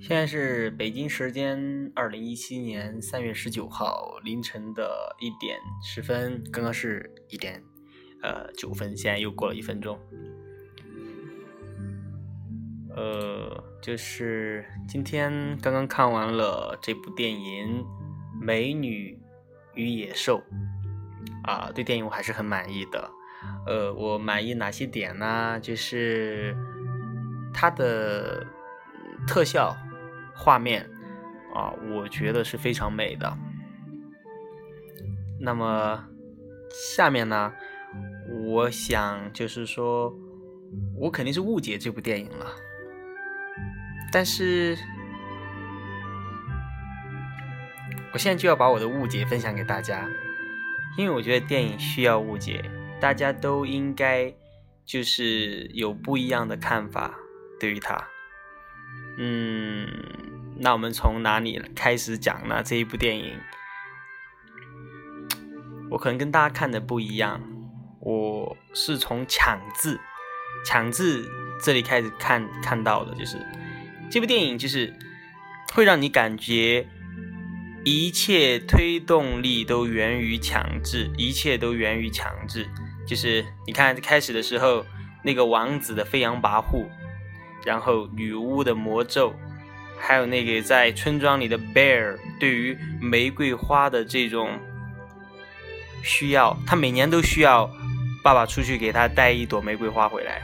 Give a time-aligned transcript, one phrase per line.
[0.00, 7.62] 现在是北京时间二零一七年三月十九号凌晨的一点十分，刚刚是一点
[8.22, 9.98] 呃九分，现在又过了一分钟。
[12.94, 17.82] 呃，就是今天刚刚看完了这部电影
[18.38, 19.18] 《美女
[19.74, 20.42] 与野兽》
[21.50, 23.10] 啊，对电影我还是很满意的。
[23.66, 25.58] 呃，我满意哪些点呢？
[25.60, 26.54] 就是
[27.54, 28.46] 它的
[29.26, 29.76] 特效。
[30.34, 30.88] 画面
[31.54, 33.32] 啊，我觉得是非常美的。
[35.38, 36.04] 那么
[36.70, 37.52] 下面呢，
[38.46, 40.12] 我想就是说，
[40.96, 42.46] 我肯定是误解这部电影了。
[44.10, 44.76] 但是，
[48.12, 50.08] 我现在就要把我的误解分享给大家，
[50.96, 52.64] 因为我觉得电影需要误解，
[52.98, 54.34] 大家都应该
[54.84, 57.14] 就是有不一样的看法
[57.60, 58.08] 对于它。
[59.18, 59.86] 嗯，
[60.58, 62.62] 那我们从哪里开始讲呢？
[62.64, 63.38] 这一部电影，
[65.90, 67.40] 我可能跟大家看的不一样。
[68.00, 70.00] 我是从抢字、
[70.64, 71.28] 抢字
[71.62, 73.36] 这里开始看看到的，就是
[74.10, 74.92] 这部电影就是
[75.74, 76.88] 会让你感觉
[77.84, 82.66] 一切推动力都源于强制，一切都源于强制。
[83.06, 84.84] 就是你看开始的时候，
[85.22, 86.88] 那个王子的飞扬跋扈。
[87.64, 89.32] 然后女巫的魔咒，
[89.98, 94.58] 还有那个在村庄里的 bear 对于玫瑰花的这种
[96.02, 97.70] 需要，他每年都需要
[98.22, 100.42] 爸爸出去给他带一朵玫瑰花回来。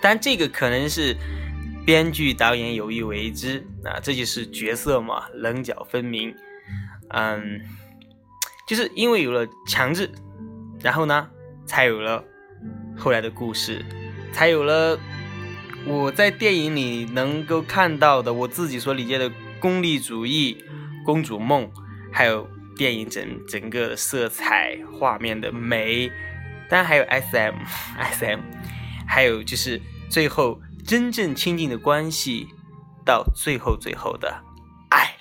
[0.00, 1.16] 但这个可能是
[1.86, 6.34] 编剧导演有意为之啊，这就是角色嘛，棱角分明。
[7.10, 7.60] 嗯，
[8.66, 10.10] 就是因为有了强制，
[10.82, 11.28] 然后呢，
[11.66, 12.22] 才有了
[12.96, 13.84] 后来的故事，
[14.32, 14.98] 才有了。
[15.88, 20.62] 我在电影里能够看到的，我自己所理解的功利主义、
[21.02, 21.70] 公主梦，
[22.12, 26.12] 还有电影整整个色彩、画面的美，
[26.68, 27.54] 当然还有 S M
[27.98, 28.40] S M，
[29.06, 29.80] 还有就是
[30.10, 32.48] 最后真正亲近的关系，
[33.04, 34.42] 到最后最后的
[34.90, 35.16] 爱，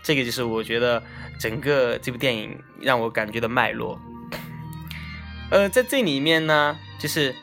[0.00, 1.02] 这个就是我觉得
[1.40, 4.00] 整个这部电影让我感觉的脉络。
[5.50, 7.34] 呃，在这里面呢，就是。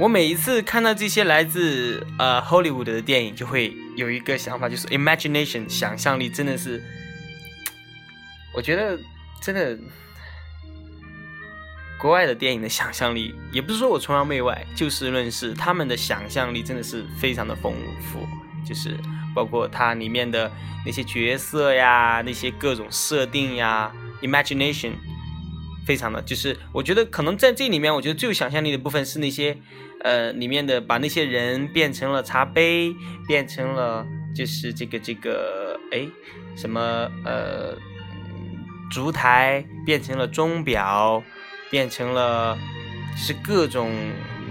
[0.00, 6.82] 我每一次看到这些来自呃 Hollywood 的电影，就会有一个想法，就是 imagination 想象力真的是，
[8.54, 8.98] 我觉得
[9.42, 9.78] 真的
[12.00, 18.26] 国外的电影的想象力，也不是说我崇洋媚外，就事论事，他们的想象力真的是非常的丰富，
[18.66, 18.96] 就是
[19.34, 20.50] 包括它里面的
[20.86, 24.92] 那些角色呀，那些各种设定呀，imagination
[25.86, 29.58] 非常的，就是我觉得可能在这里面，我觉得最有想象力的部分是那些。
[30.02, 32.94] 呃，里面的把那些人变成了茶杯，
[33.26, 36.08] 变成了就是这个这个哎
[36.56, 36.80] 什么
[37.24, 37.76] 呃
[38.90, 41.22] 烛台，变成了钟表，
[41.70, 42.56] 变成了
[43.14, 43.92] 是各种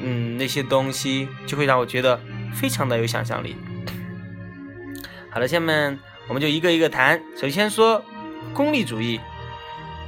[0.03, 2.19] 嗯那些东西，就会让我觉得
[2.53, 3.55] 非常的有想象力。
[5.31, 7.19] 好了，下面我们就一个一个谈。
[7.35, 8.03] 首先说
[8.53, 9.19] 功利主义，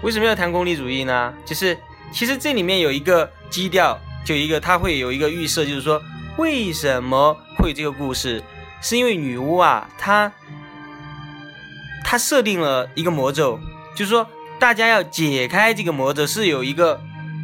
[0.03, 1.33] 为什么要谈功利主义呢？
[1.43, 1.75] 就是
[2.11, 3.99] 其实这里面有一个基调。
[4.23, 6.01] 就一个，他会有一个预设，就是说，
[6.37, 8.43] 为什么会这个故事？
[8.81, 10.31] 是因为女巫啊，她
[12.03, 13.59] 她设定了一个魔咒，
[13.95, 14.27] 就是说，
[14.59, 16.99] 大家要解开这个魔咒是有一个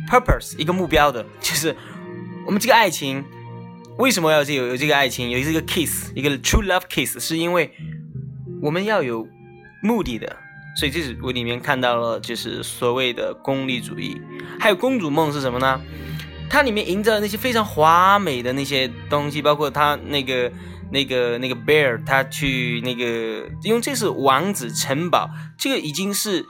[0.09, 1.75] purpose，一个目标的，就是
[2.45, 3.23] 我们这个爱情
[3.97, 7.71] 为什么要这有有这个爱情，有这个 kiss，一个 true love kiss，是因为
[8.61, 9.27] 我们要有
[9.83, 10.37] 目的的，
[10.75, 14.19] 所以这是我里面看到了，就是所谓的功利主义，
[14.59, 15.79] 还有公主梦是什么呢？
[16.49, 20.51] 它里面营造的那些非常华美的那些东西，包括他那个、
[20.91, 26.45] 那个、那个 bear，他去那个，因为这是王子城堡，这个已经是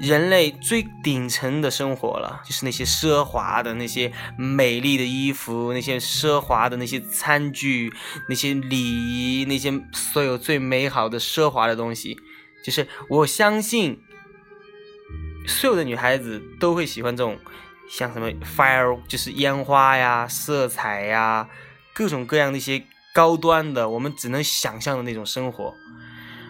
[0.00, 7.92] 人类最顶层的生活了，就是那些奢华的那些美丽的衣服，那些奢华的那些餐具，
[8.28, 12.18] 那些礼仪，那些所有最美好的奢华的东西，
[12.64, 14.00] 就是我相信
[15.46, 17.38] 所有的女孩子都会喜欢这种。
[17.88, 21.48] 像什么 fire 就是烟花呀、色彩呀，
[21.94, 25.74] 各种各样的一些高端的，我们只能想象的那种生活。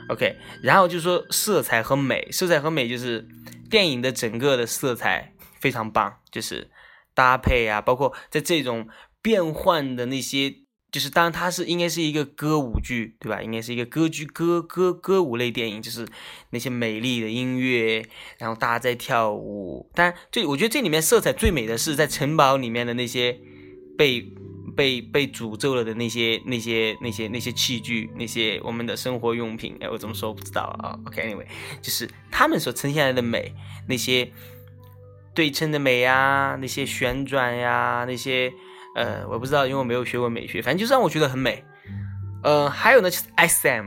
[0.08, 3.26] OK，然后就说色彩和美，色彩和美就是
[3.70, 6.70] 电影的整个的色彩非常棒，就是
[7.14, 8.88] 搭配啊，包括在这种
[9.22, 10.54] 变换的那些。
[10.90, 13.42] 就是当然它是应该是一个歌舞剧，对吧？
[13.42, 16.06] 应该是一个歌剧歌歌歌舞类电影，就是
[16.50, 18.04] 那些美丽的音乐，
[18.38, 19.90] 然后大家在跳舞。
[19.94, 23.38] 但这我觉得这里面色彩最美的是在城堡里面的那些
[23.98, 24.26] 被
[24.74, 31.46] 被被诅咒了的那些那些那些那些器具，那些我们的生活用品，哎，我怎么说不知道啊？OK，Anyway，
[31.82, 33.52] 就是他们所呈现来的美，
[33.88, 34.32] 那些
[35.34, 38.52] 对称的美呀，那些旋转呀，那些
[38.98, 41.64] 呃，我不知道，因为我没有学过美学，反正就是让我觉得很美。
[42.42, 43.86] 呃，还有呢，就是 SM，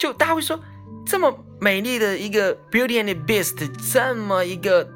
[0.00, 0.58] 就大家会说，
[1.06, 4.90] 这么美丽的一个 Beauty and the Beast，这么一个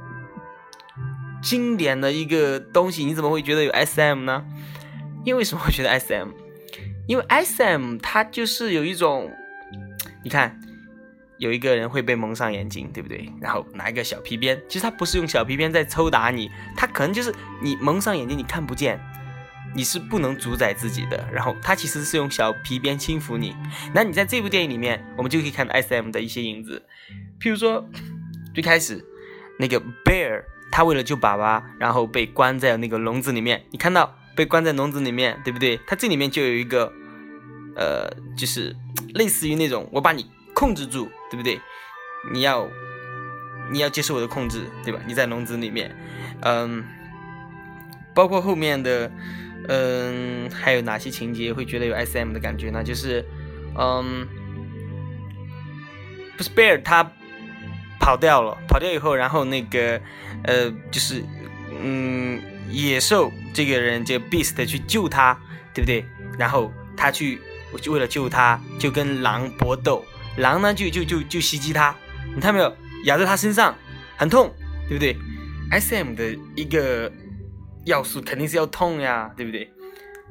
[1.40, 4.44] 经典的一个东西，你怎么会觉得有 SM 呢？
[5.24, 6.30] 因为什么会觉得 SM？
[7.06, 9.30] 因为 SM 它就是有一种，
[10.24, 10.60] 你看，
[11.38, 13.32] 有一个人会被蒙上眼睛，对不对？
[13.40, 17.32] 然后拿一个小皮鞭，其实他不是用小皮鞭在抽打你，他可能就是
[17.62, 19.00] 你蒙上眼睛，你看不见。
[19.74, 23.54] 你是不能主宰自己的，然后他其实是用小皮鞭轻抚你。
[23.94, 26.82] 那你在这部电影里面，我们就可以看到 S M 的一些影子，
[27.40, 27.88] 譬如说，
[28.54, 29.04] 最开始
[29.58, 30.42] 那个 Bear，
[30.72, 33.64] 他为了救爸爸，然后被关在那个笼子里面。
[33.70, 35.78] 你看到被关在笼子里面，对不对？
[35.86, 36.92] 他这里面就有一个，
[37.76, 38.74] 呃，就是
[39.14, 41.60] 类似于那种我把你控制住，对不对？
[42.32, 42.68] 你要
[43.70, 44.98] 你要接受我的控制，对吧？
[45.06, 45.94] 你在笼子里面，
[46.40, 46.82] 嗯，
[48.14, 49.12] 包括后面的。
[49.66, 52.82] 嗯，还有哪些情节会觉得有 S M 的感觉呢？
[52.82, 53.24] 就是，
[53.76, 54.26] 嗯，
[56.36, 57.10] 不是贝尔他
[57.98, 60.00] 跑掉了，跑掉以后，然后那个
[60.44, 61.22] 呃，就是
[61.82, 62.40] 嗯，
[62.70, 65.38] 野兽这个人这个 Beast 去救他，
[65.74, 66.04] 对不对？
[66.38, 67.40] 然后他去
[67.88, 70.04] 为了救他，就跟狼搏斗，
[70.36, 71.94] 狼呢就就就就袭击他，
[72.34, 72.74] 你看到没有？
[73.04, 73.76] 咬在他身上，
[74.16, 74.50] 很痛，
[74.88, 75.16] 对不对
[75.70, 77.12] ？S M 的一个。
[77.88, 79.68] 要素肯定是要痛呀，对不对？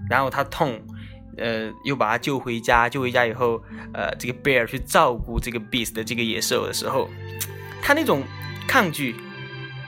[0.08, 0.80] 然后他痛，
[1.38, 3.62] 呃，又把他救回家，救回家以后，
[3.94, 7.10] 呃，这个 bear 去照顾这个 beast 的这个野兽的时候，
[7.82, 8.24] 他那种
[8.68, 9.16] 抗拒，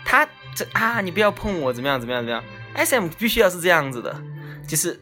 [0.03, 2.43] 他这啊，你不要碰我，怎么样，怎么样，怎么样
[2.73, 4.19] ？S M 必须要是这样子的，
[4.67, 4.99] 就是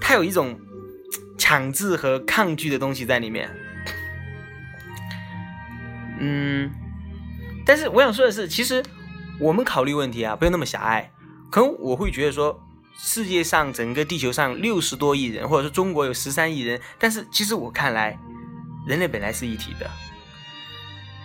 [0.00, 0.58] 他有一种
[1.36, 3.50] 强制和抗拒的东西在里面。
[6.20, 6.70] 嗯，
[7.66, 8.82] 但是我想说的是，其实
[9.38, 11.12] 我们考虑问题啊，不用那么狭隘。
[11.50, 12.60] 可能我会觉得说，
[12.98, 18.18] 世界上整个地球上六十多亿人，或者说中国有十三亿人，但是其实我看来，
[18.86, 19.90] 人类本来是一体的。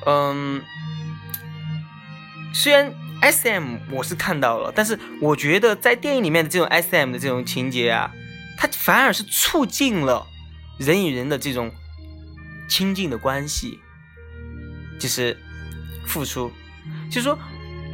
[0.05, 0.61] 嗯，
[2.53, 8.11] 虽然 S M 我是看到了，但是我觉得在电影里面的这种 S M 的这种情节啊，
[8.57, 10.25] 它反而是促进了
[10.77, 11.71] 人与人的这种
[12.69, 13.79] 亲近的关系，
[14.99, 15.37] 就是
[16.05, 16.51] 付出，
[17.09, 17.37] 就是说。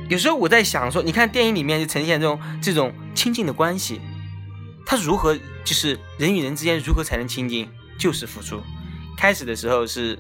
[0.10, 4.02] 有时候我在想说，你看电影里面就呈现这种这种亲近的关系，
[4.84, 8.60] 他如何就是人与人之间如何才能亲近，就是付出。
[9.16, 10.18] 开始的时候是，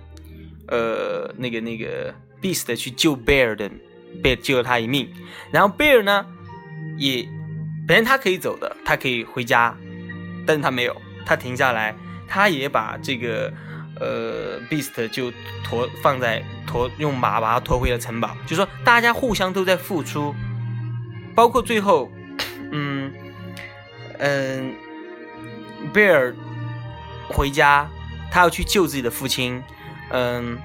[0.67, 3.69] 呃，那个那个 Beast 去救 Bear 的，
[4.21, 5.09] 被救了他一命。
[5.51, 6.23] 然后 Bear 呢，
[6.97, 7.27] 也
[7.87, 9.75] 本来他可以走的，他可以回家，
[10.45, 10.95] 但是他没有，
[11.25, 11.95] 他停下来，
[12.27, 13.51] 他也把这个。
[13.99, 15.29] 呃，Beast 就
[15.63, 20.33] 驮放在驮用马把它驮回了城堡，就说大家互相都在付出，
[21.35, 22.09] 包括最后，
[22.71, 23.11] 嗯
[24.19, 24.73] 嗯，
[25.93, 26.33] 贝尔
[27.27, 27.89] 回家，
[28.31, 29.61] 他要去救自己的父亲，
[30.11, 30.57] 嗯，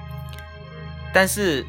[1.13, 1.65] 但是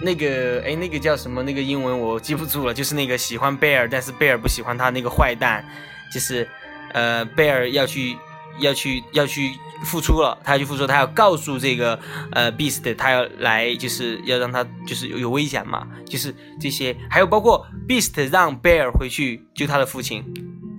[0.00, 5.64] 那个哎那个叫什么那个英文我记不住了，就是那个喜欢贝尔但是贝尔不喜欢他那个坏蛋，
[6.12, 6.48] 就是
[6.92, 8.16] 呃贝尔要去。
[8.58, 9.52] 要去要去
[9.84, 11.98] 付出了，他要去付出，他要告诉这个
[12.32, 20.24] 呃 Beast，他要来就是要让他就是有有危险嘛，就是这些，还有包括 Beast 让 Bear 回去救他的父亲，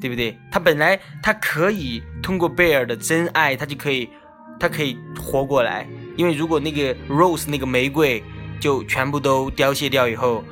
[0.02, 0.38] 对不对？
[0.52, 4.10] 他本来他可以通过 Bear 的真爱，他就可以
[4.60, 8.24] 他可以活过来，因为如果那个 Rose 那个玫瑰
[8.60, 10.44] 就全部都凋谢掉以后，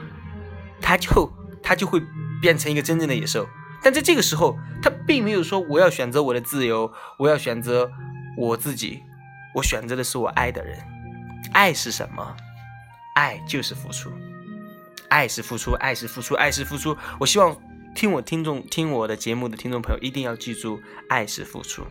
[0.81, 1.31] 他就
[1.63, 2.01] 他就会
[2.41, 3.47] 变成一个真正的野兽。
[3.83, 7.91] 但在这个时候，他并没有说我要选择我的自由，我要选择
[8.37, 9.03] 我自己，
[9.53, 10.79] 我选择的是我爱的人。
[11.51, 12.35] 爱是什么？
[13.15, 14.09] 爱就是付出，
[15.09, 16.97] 爱是付出，爱是付出，爱是付出。
[17.19, 17.55] 我希望
[17.93, 21.85] 听我听众听我的节目的听众朋友一定要记住，爱是付出。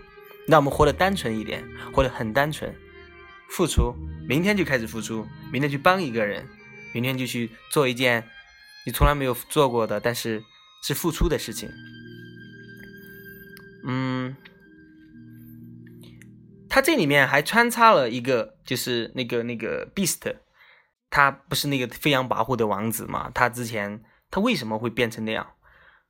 [0.49, 2.75] 那我们活得单纯一点，活得很单纯，
[3.51, 3.95] 付出，
[4.27, 6.49] 明天就开始付出，明天去帮一个人，
[6.95, 8.25] 明天就去做一件
[8.87, 10.43] 你从来没有做过的，但是。
[10.83, 11.71] 是付出的事情，
[13.87, 14.37] 嗯，
[16.69, 20.35] 他这里面还穿插了一个，就是那个那个 Beast，
[21.09, 23.31] 他不是那个飞扬跋扈的王子嘛？
[23.33, 25.47] 他之前他为什么会变成那样？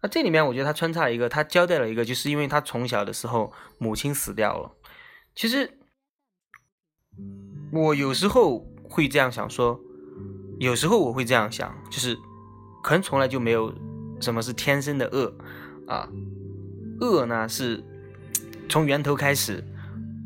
[0.00, 4.74] 那这里面我觉得他穿插了一个，他交代了一个，就是因为他从小的时候母亲死掉了。
[5.34, 5.78] 其实
[7.70, 9.78] 我有时候会这样想说，
[10.58, 12.16] 有时候我会这样想，就是
[12.82, 13.70] 可能从来就没有。
[14.22, 15.34] 什么是天生的恶
[15.86, 16.08] 啊？
[17.00, 17.82] 恶呢是
[18.68, 19.64] 从源头开始，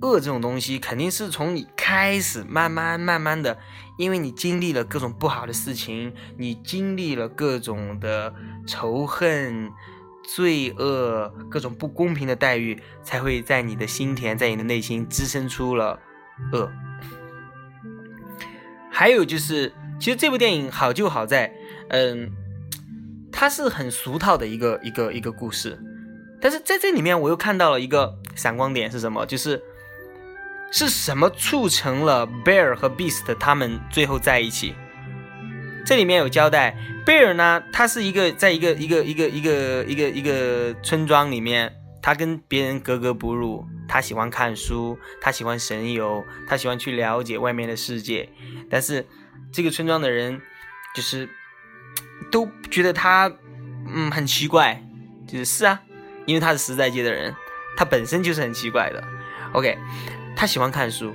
[0.02, 3.58] 恶这种东西肯定是从你开始慢慢慢慢的，
[3.96, 8.34] 因为你经历了各种不好的事情，你经历了各种的
[8.66, 9.72] 仇恨、
[10.22, 15.98] 罪恶、各种不公平的待遇，才会在你的心田，在你的内心滋生出了
[16.52, 16.70] 恶。
[18.90, 21.52] 还有就是，其实这部电影好就好在，
[21.88, 22.30] 嗯，
[23.38, 25.78] 它是很俗套的一个一个一个故事。
[26.40, 29.26] 但是在这里面，我又看到了一个闪光点是什么？
[29.26, 29.62] 就是
[30.72, 34.74] 是什么促成了 Bear 和 Beast 他们最后在一起？
[35.84, 36.74] 这里面有交代
[37.04, 48.30] ，Bear 呢，他是一个在一个一个一个一个一个一个村庄里面，他跟别人格格不入，他喜欢看书，他喜欢神游，他喜欢去了解外面的世界，
[48.70, 49.06] 但是
[49.52, 50.40] 这个村庄的人
[50.94, 51.28] 就是
[52.30, 53.30] 都觉得他
[53.88, 54.82] 嗯很奇怪，
[55.26, 55.80] 就是是啊。
[56.26, 57.32] 因为他是实在界的人，
[57.76, 59.00] 他本身就是很奇怪的。
[59.52, 59.78] OK，
[60.34, 61.14] 他喜欢看书，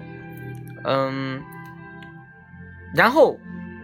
[0.85, 1.43] 嗯，
[2.95, 3.37] 然后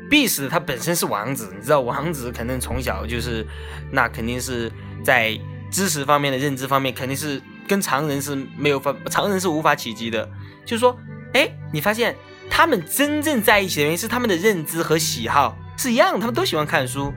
[0.09, 3.45] Beast 他本身是王子，你知道王子肯定从小就是，
[3.91, 4.71] 那肯定是
[5.03, 5.37] 在
[5.69, 10.25] 知识方面的认知方面肯定是跟常人是没有法，常人是无法企及的。
[10.65, 10.97] 就是说，
[11.33, 12.15] 哎，你发现
[12.49, 17.13] 他们真正在一起的原因是他们的认知和喜好是一样，他们都喜欢看书，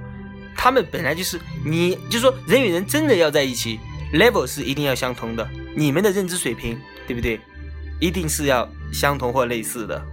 [0.56, 3.80] 他们本来就是，你就是说人与人真的要在一起。
[4.12, 6.76] level 是一定要相同的，你们的认知水平
[7.06, 7.40] 对不对？
[8.00, 10.04] 一定是要相同或类似的。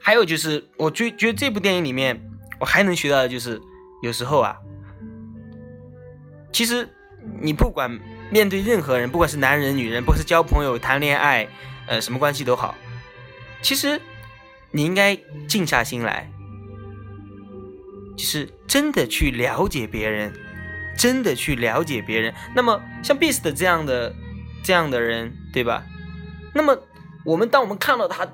[0.00, 2.18] 还有就是，我觉觉得这部电影里面，
[2.58, 3.60] 我还能学到的就是，
[4.02, 4.56] 有时候啊，
[6.50, 6.88] 其实
[7.38, 8.00] 你不管
[8.30, 11.46] 面对任何人，不管是男人、女人，不管是交朋友、谈恋爱，
[11.86, 12.74] 呃，什么关系都好，
[13.60, 14.00] 其实
[14.74, 15.16] 你应该
[15.48, 16.30] 静下心来，
[18.14, 20.34] 就是真的去了解别人。
[20.96, 24.14] 真的去了解别人，那么像 Beast 这样的
[24.62, 25.82] 这样的人，对吧？
[26.54, 26.78] 那么
[27.24, 28.24] 我们当我们看到他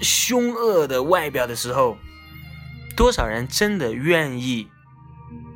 [0.00, 1.98] 凶恶的外表的时候，
[2.96, 4.68] 多少人真的愿意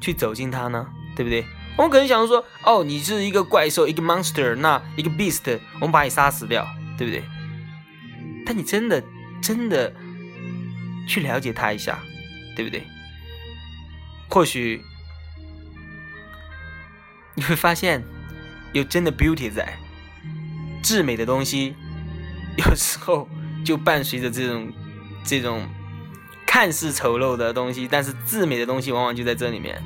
[0.03, 0.87] 去走进他呢？
[1.17, 1.47] 对不对？
[1.79, 7.25] 我们可能想说，哦，你是一个怪兽，一个 monster，那一个 Beast，我们把你杀死掉，对不对？
[8.45, 9.03] 但你真的
[9.43, 9.95] 真的
[11.07, 11.99] 去了解他一下，
[12.55, 12.83] 对不对？
[14.29, 14.83] 或许。
[17.35, 18.03] 你会发现，
[18.73, 19.79] 有真的 beauty 在，
[20.83, 21.77] 至美的东西，
[22.57, 23.29] 有时候
[23.65, 24.73] 就伴随着这种
[25.23, 25.69] 这种
[26.45, 29.81] 看似丑陋的东西，但是至美的东西往往就在这里面。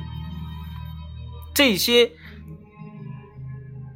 [1.53, 2.11] 这些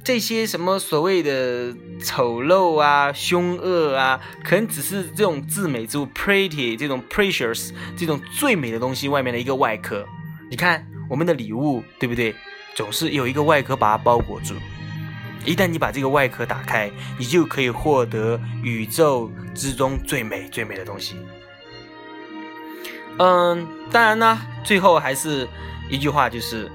[0.08, 1.70] 这些什么所谓的
[2.02, 10.06] 丑陋啊、凶恶啊，可能只是这种至美之物 pretty 这种 precious 这种最美的东西外面的一个外壳。
[10.50, 12.34] 你看我们的礼物，对不对？
[12.74, 14.54] 总是有一个外壳把它包裹住，
[15.44, 21.16] 一旦你把这个外壳打开，你就可以获得宇宙之中最美最美的东西。
[23.18, 25.46] 嗯，当然呢，最后还是
[25.90, 26.66] 一句话，就是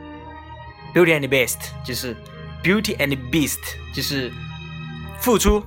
[0.94, 2.16] “beauty and the beast”，就是
[2.64, 3.60] “beauty and the beast”，
[3.94, 4.32] 就是
[5.20, 5.64] 付出，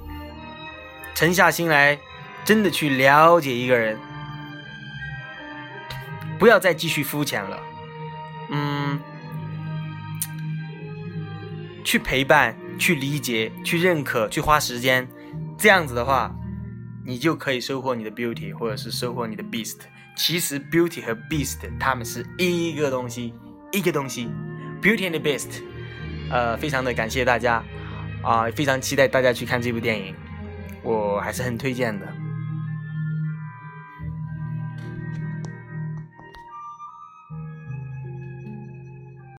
[1.15, 1.99] 沉下心来，
[2.45, 3.99] 真的去了解一个人，
[6.39, 7.61] 不要再继续肤浅了。
[8.51, 8.99] 嗯。
[11.85, 15.07] 去陪伴，去理解，去认可，去花时间，
[15.57, 16.35] 这样子的话，
[17.05, 19.77] 你就可以收获你的 beauty，或者是收获你的 beast。
[20.17, 23.33] 其实 beauty 和 beast 它们是一个东西，
[23.71, 24.29] 一个东西
[24.83, 25.63] ，beauty and beast。
[26.31, 27.63] 呃，非常的感谢大家，
[28.23, 30.15] 啊，非常期待大家去看这部电影，
[30.83, 32.07] 我还是很推荐的。